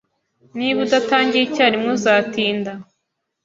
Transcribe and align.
Niba 0.57 0.77
udatangiye 0.85 1.43
icyarimwe, 1.45 1.89
uzatinda 1.97 2.71